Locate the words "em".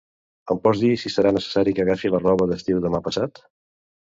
0.53-0.61